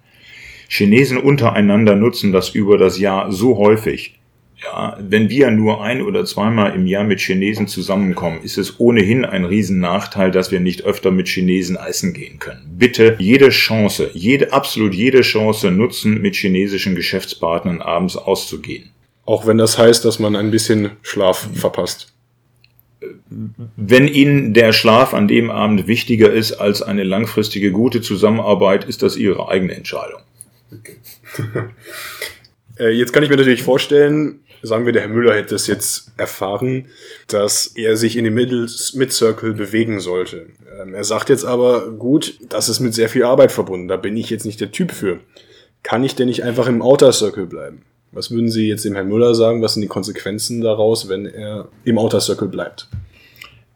Chinesen 0.68 1.18
untereinander 1.18 1.96
nutzen 1.96 2.32
das 2.32 2.50
über 2.50 2.78
das 2.78 2.98
Jahr 2.98 3.32
so 3.32 3.56
häufig, 3.56 4.18
ja, 4.62 4.96
wenn 4.98 5.28
wir 5.28 5.50
nur 5.50 5.82
ein 5.82 6.00
oder 6.00 6.24
zweimal 6.24 6.74
im 6.74 6.86
Jahr 6.86 7.04
mit 7.04 7.20
Chinesen 7.20 7.68
zusammenkommen, 7.68 8.40
ist 8.42 8.56
es 8.56 8.80
ohnehin 8.80 9.24
ein 9.24 9.44
Riesennachteil, 9.44 10.30
dass 10.30 10.50
wir 10.50 10.60
nicht 10.60 10.84
öfter 10.84 11.10
mit 11.10 11.28
Chinesen 11.28 11.76
essen 11.76 12.14
gehen 12.14 12.38
können. 12.38 12.62
Bitte 12.78 13.16
jede 13.18 13.50
Chance, 13.50 14.10
jede, 14.14 14.52
absolut 14.52 14.94
jede 14.94 15.20
Chance 15.20 15.70
nutzen, 15.70 16.22
mit 16.22 16.36
chinesischen 16.36 16.94
Geschäftspartnern 16.94 17.82
abends 17.82 18.16
auszugehen. 18.16 18.90
Auch 19.26 19.46
wenn 19.46 19.58
das 19.58 19.76
heißt, 19.76 20.04
dass 20.04 20.18
man 20.18 20.34
ein 20.36 20.50
bisschen 20.50 20.92
Schlaf 21.02 21.48
verpasst. 21.52 22.14
Wenn 23.76 24.08
Ihnen 24.08 24.54
der 24.54 24.72
Schlaf 24.72 25.12
an 25.12 25.28
dem 25.28 25.50
Abend 25.50 25.86
wichtiger 25.86 26.32
ist 26.32 26.54
als 26.54 26.80
eine 26.80 27.04
langfristige 27.04 27.72
gute 27.72 28.00
Zusammenarbeit, 28.00 28.84
ist 28.84 29.02
das 29.02 29.16
Ihre 29.16 29.48
eigene 29.48 29.74
Entscheidung. 29.74 30.20
Äh, 32.78 32.90
jetzt 32.90 33.12
kann 33.12 33.22
ich 33.22 33.30
mir 33.30 33.36
natürlich 33.36 33.62
vorstellen, 33.62 34.40
sagen 34.62 34.84
wir, 34.84 34.92
der 34.92 35.02
Herr 35.02 35.08
Müller 35.08 35.34
hätte 35.34 35.54
es 35.54 35.66
jetzt 35.66 36.12
erfahren, 36.16 36.86
dass 37.28 37.66
er 37.66 37.96
sich 37.96 38.16
in 38.16 38.24
dem 38.24 38.34
Mid-Circle 38.34 39.54
bewegen 39.54 40.00
sollte. 40.00 40.46
Ähm, 40.80 40.94
er 40.94 41.04
sagt 41.04 41.28
jetzt 41.28 41.44
aber, 41.44 41.90
gut, 41.92 42.38
das 42.48 42.68
ist 42.68 42.80
mit 42.80 42.94
sehr 42.94 43.08
viel 43.08 43.24
Arbeit 43.24 43.52
verbunden, 43.52 43.88
da 43.88 43.96
bin 43.96 44.16
ich 44.16 44.30
jetzt 44.30 44.44
nicht 44.44 44.60
der 44.60 44.72
Typ 44.72 44.92
für. 44.92 45.20
Kann 45.82 46.04
ich 46.04 46.16
denn 46.16 46.28
nicht 46.28 46.42
einfach 46.42 46.66
im 46.68 46.82
Outer 46.82 47.12
Circle 47.12 47.46
bleiben? 47.46 47.82
Was 48.12 48.30
würden 48.30 48.50
Sie 48.50 48.68
jetzt 48.68 48.84
dem 48.84 48.94
Herrn 48.94 49.08
Müller 49.08 49.34
sagen? 49.34 49.62
Was 49.62 49.74
sind 49.74 49.82
die 49.82 49.88
Konsequenzen 49.88 50.60
daraus, 50.60 51.08
wenn 51.08 51.26
er 51.26 51.68
im 51.84 51.98
Outer 51.98 52.20
Circle 52.20 52.48
bleibt? 52.48 52.88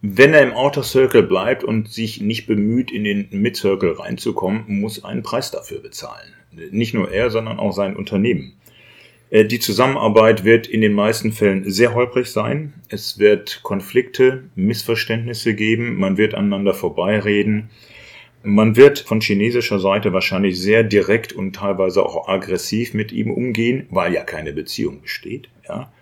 Wenn 0.02 0.32
er 0.32 0.42
im 0.42 0.52
Outer 0.52 0.82
Circle 0.82 1.24
bleibt 1.24 1.62
und 1.62 1.92
sich 1.92 2.20
nicht 2.22 2.46
bemüht, 2.46 2.90
in 2.90 3.04
den 3.04 3.28
Mid-Circle 3.30 3.92
reinzukommen, 3.92 4.64
muss 4.66 5.04
einen 5.04 5.22
Preis 5.22 5.50
dafür 5.50 5.80
bezahlen. 5.80 6.32
Nicht 6.70 6.94
nur 6.94 7.10
er, 7.10 7.30
sondern 7.30 7.58
auch 7.58 7.72
sein 7.72 7.96
Unternehmen. 7.96 8.54
Äh, 9.30 9.44
die 9.44 9.60
Zusammenarbeit 9.60 10.44
wird 10.44 10.66
in 10.66 10.80
den 10.80 10.92
meisten 10.92 11.32
Fällen 11.32 11.70
sehr 11.70 11.94
holprig 11.94 12.28
sein. 12.28 12.74
Es 12.88 13.18
wird 13.18 13.60
Konflikte, 13.62 14.44
Missverständnisse 14.56 15.54
geben, 15.54 15.98
man 15.98 16.18
wird 16.18 16.34
aneinander 16.34 16.74
vorbeireden. 16.74 17.70
Man 18.42 18.74
wird 18.74 19.00
von 19.00 19.20
chinesischer 19.20 19.78
Seite 19.78 20.14
wahrscheinlich 20.14 20.58
sehr 20.58 20.82
direkt 20.82 21.34
und 21.34 21.54
teilweise 21.54 22.02
auch 22.02 22.26
aggressiv 22.26 22.94
mit 22.94 23.12
ihm 23.12 23.30
umgehen, 23.30 23.86
weil 23.90 24.14
ja 24.14 24.24
keine 24.24 24.54
Beziehung 24.54 25.02
besteht. 25.02 25.48
Ja. 25.68 25.92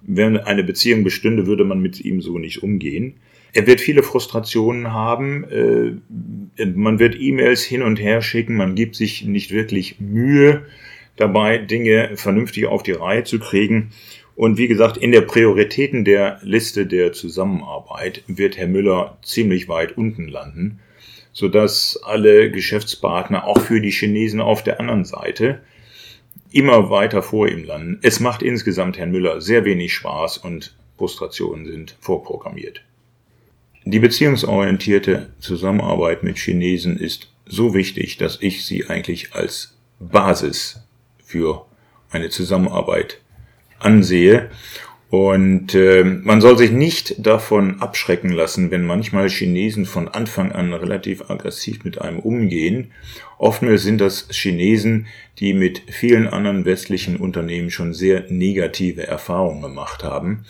Wenn 0.00 0.38
eine 0.38 0.64
Beziehung 0.64 1.04
bestünde, 1.04 1.46
würde 1.46 1.64
man 1.64 1.80
mit 1.80 2.00
ihm 2.00 2.22
so 2.22 2.38
nicht 2.38 2.62
umgehen. 2.62 3.16
Er 3.56 3.66
wird 3.66 3.80
viele 3.80 4.02
Frustrationen 4.02 4.92
haben. 4.92 5.44
Äh, 5.44 6.66
man 6.66 6.98
wird 6.98 7.18
E-Mails 7.18 7.62
hin 7.62 7.80
und 7.80 7.98
her 7.98 8.20
schicken. 8.20 8.54
Man 8.54 8.74
gibt 8.74 8.96
sich 8.96 9.24
nicht 9.24 9.50
wirklich 9.50 9.98
Mühe 9.98 10.66
dabei, 11.16 11.56
Dinge 11.56 12.10
vernünftig 12.16 12.66
auf 12.66 12.82
die 12.82 12.92
Reihe 12.92 13.24
zu 13.24 13.38
kriegen. 13.38 13.92
Und 14.34 14.58
wie 14.58 14.68
gesagt, 14.68 14.98
in 14.98 15.10
der 15.10 15.22
Prioritäten 15.22 16.04
der 16.04 16.38
Liste 16.42 16.84
der 16.84 17.14
Zusammenarbeit 17.14 18.24
wird 18.26 18.58
Herr 18.58 18.66
Müller 18.66 19.16
ziemlich 19.22 19.70
weit 19.70 19.96
unten 19.96 20.28
landen, 20.28 20.80
sodass 21.32 21.98
alle 22.04 22.50
Geschäftspartner, 22.50 23.46
auch 23.46 23.60
für 23.62 23.80
die 23.80 23.90
Chinesen 23.90 24.42
auf 24.42 24.64
der 24.64 24.80
anderen 24.80 25.06
Seite, 25.06 25.62
immer 26.52 26.90
weiter 26.90 27.22
vor 27.22 27.48
ihm 27.48 27.64
landen. 27.64 28.00
Es 28.02 28.20
macht 28.20 28.42
insgesamt 28.42 28.98
Herrn 28.98 29.12
Müller 29.12 29.40
sehr 29.40 29.64
wenig 29.64 29.94
Spaß 29.94 30.36
und 30.36 30.76
Frustrationen 30.98 31.64
sind 31.64 31.96
vorprogrammiert. 32.00 32.82
Die 33.88 34.00
beziehungsorientierte 34.00 35.28
Zusammenarbeit 35.38 36.24
mit 36.24 36.38
Chinesen 36.38 36.98
ist 36.98 37.30
so 37.46 37.72
wichtig, 37.72 38.16
dass 38.16 38.38
ich 38.40 38.66
sie 38.66 38.88
eigentlich 38.88 39.32
als 39.32 39.76
Basis 40.00 40.80
für 41.24 41.66
eine 42.10 42.28
Zusammenarbeit 42.28 43.20
ansehe. 43.78 44.50
Und 45.08 45.76
äh, 45.76 46.02
man 46.02 46.40
soll 46.40 46.58
sich 46.58 46.72
nicht 46.72 47.24
davon 47.24 47.80
abschrecken 47.80 48.30
lassen, 48.30 48.72
wenn 48.72 48.84
manchmal 48.84 49.28
Chinesen 49.28 49.86
von 49.86 50.08
Anfang 50.08 50.50
an 50.50 50.74
relativ 50.74 51.30
aggressiv 51.30 51.84
mit 51.84 52.00
einem 52.00 52.18
umgehen. 52.18 52.90
Oftmals 53.38 53.84
sind 53.84 54.00
das 54.00 54.26
Chinesen, 54.32 55.06
die 55.38 55.52
mit 55.52 55.82
vielen 55.92 56.26
anderen 56.26 56.64
westlichen 56.64 57.18
Unternehmen 57.18 57.70
schon 57.70 57.94
sehr 57.94 58.24
negative 58.30 59.06
Erfahrungen 59.06 59.62
gemacht 59.62 60.02
haben 60.02 60.44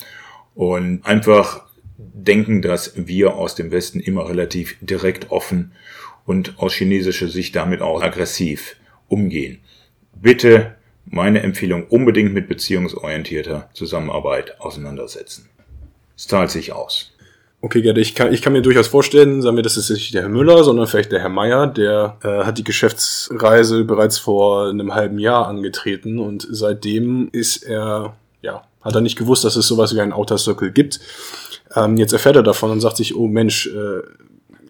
und 0.55 1.05
einfach 1.05 1.66
denken, 1.99 2.63
dass 2.63 2.93
wir 2.97 3.35
aus 3.35 3.55
dem 3.55 3.71
Westen 3.71 4.01
immer 4.01 4.29
relativ 4.29 4.77
direkt 4.81 5.31
offen 5.31 5.73
und 6.25 6.55
aus 6.59 6.75
chinesischer 6.75 7.29
Sicht 7.29 7.57
damit 7.57 7.83
auch 7.83 8.03
aggressiv 8.03 8.77
umgehen 9.09 9.61
bitte 10.21 10.75
meine 11.05 11.43
Empfehlung 11.43 11.87
unbedingt 11.87 12.35
mit 12.35 12.49
beziehungsorientierter 12.49 13.69
Zusammenarbeit 13.73 14.61
auseinandersetzen. 14.61 15.49
Es 16.17 16.27
zahlt 16.27 16.51
sich 16.51 16.73
aus. 16.73 17.13
Okay, 17.63 17.81
Gerd, 17.81 17.99
ich 17.99 18.15
kann, 18.15 18.33
ich 18.33 18.43
kann 18.43 18.53
mir 18.53 18.63
durchaus 18.63 18.89
vorstellen, 18.89 19.41
sagen 19.41 19.57
wir, 19.57 19.63
das 19.63 19.77
ist 19.77 19.91
nicht 19.91 20.15
der 20.15 20.23
Herr 20.23 20.29
Müller, 20.29 20.63
sondern 20.63 20.87
vielleicht 20.87 21.11
der 21.13 21.21
Herr 21.21 21.29
Meier, 21.29 21.67
der 21.67 22.17
äh, 22.23 22.45
hat 22.45 22.59
die 22.59 22.65
Geschäftsreise 22.65 23.85
bereits 23.85 24.19
vor 24.19 24.69
einem 24.69 24.95
halben 24.95 25.19
Jahr 25.19 25.47
angetreten 25.49 26.19
und 26.19 26.47
seitdem 26.51 27.29
ist 27.33 27.63
er, 27.63 28.15
ja, 28.43 28.63
hat 28.83 28.95
er 28.95 29.01
nicht 29.01 29.17
gewusst, 29.17 29.45
dass 29.45 29.57
es 29.57 29.67
sowas 29.67 29.95
wie 29.95 30.01
einen 30.01 30.13
Outer 30.13 30.39
Circle 30.39 30.71
gibt. 30.71 31.01
Ähm, 31.75 31.97
jetzt 31.97 32.13
erfährt 32.13 32.37
er 32.37 32.43
davon 32.43 32.71
und 32.71 32.81
sagt 32.81 32.97
sich, 32.97 33.17
oh 33.17 33.27
Mensch, 33.27 33.67
äh, 33.67 34.03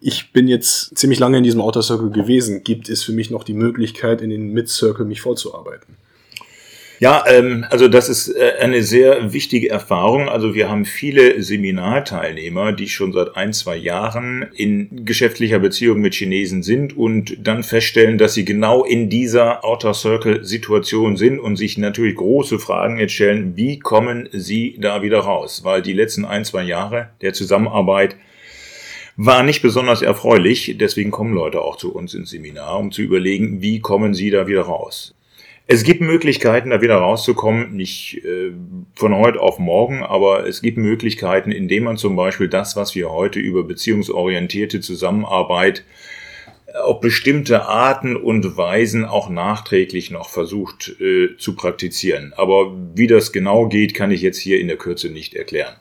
ich 0.00 0.32
bin 0.32 0.48
jetzt 0.48 0.96
ziemlich 0.96 1.18
lange 1.18 1.38
in 1.38 1.44
diesem 1.44 1.60
Outer 1.60 1.82
Circle 1.82 2.10
gewesen. 2.10 2.62
Gibt 2.62 2.88
es 2.88 3.02
für 3.02 3.12
mich 3.12 3.30
noch 3.30 3.44
die 3.44 3.54
Möglichkeit, 3.54 4.20
in 4.20 4.30
den 4.30 4.52
Mid 4.52 4.68
Circle 4.68 5.04
mich 5.04 5.20
vorzuarbeiten? 5.20 5.96
Ja, 6.98 7.24
ähm, 7.28 7.66
also 7.68 7.88
das 7.88 8.08
ist 8.08 8.28
äh, 8.28 8.54
eine 8.58 8.82
sehr 8.82 9.32
wichtige 9.34 9.68
Erfahrung. 9.68 10.30
Also 10.30 10.54
wir 10.54 10.70
haben 10.70 10.86
viele 10.86 11.42
Seminarteilnehmer, 11.42 12.72
die 12.72 12.88
schon 12.88 13.12
seit 13.12 13.36
ein, 13.36 13.52
zwei 13.52 13.76
Jahren 13.76 14.46
in 14.54 15.04
geschäftlicher 15.04 15.58
Beziehung 15.58 16.00
mit 16.00 16.14
Chinesen 16.14 16.62
sind 16.62 16.96
und 16.96 17.36
dann 17.46 17.62
feststellen, 17.62 18.16
dass 18.16 18.32
sie 18.32 18.46
genau 18.46 18.82
in 18.84 19.10
dieser 19.10 19.62
Outer 19.62 19.92
Circle 19.92 20.44
Situation 20.44 21.18
sind 21.18 21.38
und 21.38 21.56
sich 21.56 21.76
natürlich 21.76 22.16
große 22.16 22.58
Fragen 22.58 22.98
jetzt 22.98 23.12
stellen, 23.12 23.56
wie 23.56 23.78
kommen 23.78 24.30
sie 24.32 24.78
da 24.80 25.02
wieder 25.02 25.18
raus? 25.18 25.64
Weil 25.64 25.82
die 25.82 25.92
letzten 25.92 26.24
ein, 26.24 26.46
zwei 26.46 26.62
Jahre 26.62 27.10
der 27.20 27.34
Zusammenarbeit 27.34 28.16
war 29.18 29.42
nicht 29.42 29.60
besonders 29.60 30.00
erfreulich. 30.00 30.76
Deswegen 30.78 31.10
kommen 31.10 31.34
Leute 31.34 31.60
auch 31.60 31.76
zu 31.76 31.94
uns 31.94 32.14
ins 32.14 32.30
Seminar, 32.30 32.78
um 32.78 32.90
zu 32.90 33.02
überlegen, 33.02 33.60
wie 33.60 33.80
kommen 33.80 34.14
sie 34.14 34.30
da 34.30 34.46
wieder 34.46 34.62
raus. 34.62 35.15
Es 35.68 35.82
gibt 35.82 36.00
Möglichkeiten, 36.00 36.70
da 36.70 36.80
wieder 36.80 36.94
rauszukommen, 36.94 37.74
nicht 37.74 38.22
äh, 38.24 38.52
von 38.94 39.16
heute 39.16 39.40
auf 39.40 39.58
morgen, 39.58 40.04
aber 40.04 40.46
es 40.46 40.62
gibt 40.62 40.78
Möglichkeiten, 40.78 41.50
indem 41.50 41.84
man 41.84 41.96
zum 41.96 42.14
Beispiel 42.14 42.48
das, 42.48 42.76
was 42.76 42.94
wir 42.94 43.10
heute 43.10 43.40
über 43.40 43.64
beziehungsorientierte 43.64 44.80
Zusammenarbeit 44.80 45.82
auf 46.84 47.00
bestimmte 47.00 47.62
Arten 47.62 48.16
und 48.16 48.56
Weisen 48.56 49.04
auch 49.04 49.28
nachträglich 49.28 50.10
noch 50.10 50.28
versucht 50.28 51.00
äh, 51.00 51.36
zu 51.36 51.56
praktizieren. 51.56 52.32
Aber 52.36 52.76
wie 52.94 53.06
das 53.06 53.32
genau 53.32 53.66
geht, 53.66 53.94
kann 53.94 54.10
ich 54.10 54.22
jetzt 54.22 54.38
hier 54.38 54.60
in 54.60 54.68
der 54.68 54.76
Kürze 54.76 55.08
nicht 55.08 55.34
erklären. 55.34 55.74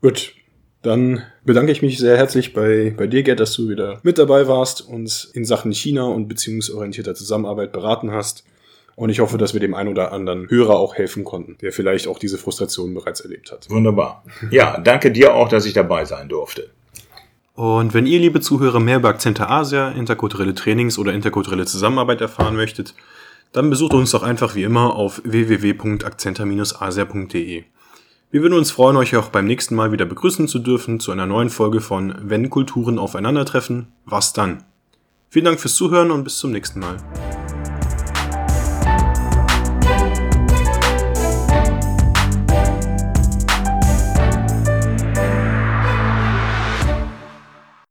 Gut, 0.00 0.34
dann 0.82 1.22
bedanke 1.44 1.72
ich 1.72 1.82
mich 1.82 1.98
sehr 1.98 2.16
herzlich 2.16 2.52
bei, 2.52 2.94
bei 2.96 3.06
dir, 3.06 3.22
Gerd, 3.22 3.40
dass 3.40 3.54
du 3.54 3.68
wieder 3.68 4.00
mit 4.02 4.18
dabei 4.18 4.46
warst, 4.46 4.86
uns 4.86 5.24
in 5.24 5.44
Sachen 5.44 5.72
China 5.72 6.04
und 6.04 6.28
beziehungsorientierter 6.28 7.14
Zusammenarbeit 7.14 7.72
beraten 7.72 8.12
hast. 8.12 8.44
Und 8.96 9.10
ich 9.10 9.20
hoffe, 9.20 9.38
dass 9.38 9.54
wir 9.54 9.60
dem 9.60 9.74
einen 9.74 9.88
oder 9.88 10.12
anderen 10.12 10.48
Hörer 10.48 10.76
auch 10.76 10.94
helfen 10.94 11.24
konnten, 11.24 11.56
der 11.60 11.72
vielleicht 11.72 12.06
auch 12.06 12.18
diese 12.18 12.38
Frustration 12.38 12.94
bereits 12.94 13.20
erlebt 13.20 13.50
hat. 13.50 13.68
Wunderbar. 13.70 14.22
Ja, 14.50 14.78
danke 14.78 15.10
dir 15.10 15.34
auch, 15.34 15.48
dass 15.48 15.66
ich 15.66 15.72
dabei 15.72 16.04
sein 16.04 16.28
durfte. 16.28 16.70
Und 17.54 17.94
wenn 17.94 18.06
ihr, 18.06 18.18
liebe 18.18 18.40
Zuhörer, 18.40 18.80
mehr 18.80 18.96
über 18.96 19.08
Akzente 19.08 19.48
Asia, 19.48 19.90
interkulturelle 19.90 20.54
Trainings 20.54 20.98
oder 20.98 21.12
interkulturelle 21.12 21.66
Zusammenarbeit 21.66 22.20
erfahren 22.20 22.56
möchtet, 22.56 22.96
dann 23.52 23.70
besucht 23.70 23.94
uns 23.94 24.10
doch 24.10 24.24
einfach 24.24 24.56
wie 24.56 24.64
immer 24.64 24.96
auf 24.96 25.22
www.akzenter-asia.de. 25.24 27.62
Wir 28.32 28.42
würden 28.42 28.58
uns 28.58 28.72
freuen, 28.72 28.96
euch 28.96 29.14
auch 29.14 29.28
beim 29.28 29.46
nächsten 29.46 29.76
Mal 29.76 29.92
wieder 29.92 30.06
begrüßen 30.06 30.48
zu 30.48 30.58
dürfen 30.58 30.98
zu 30.98 31.12
einer 31.12 31.26
neuen 31.26 31.50
Folge 31.50 31.80
von 31.80 32.16
Wenn 32.20 32.50
Kulturen 32.50 32.98
aufeinandertreffen, 32.98 33.92
was 34.04 34.32
dann? 34.32 34.64
Vielen 35.30 35.44
Dank 35.44 35.60
fürs 35.60 35.76
Zuhören 35.76 36.10
und 36.10 36.24
bis 36.24 36.38
zum 36.38 36.50
nächsten 36.50 36.80
Mal. 36.80 36.96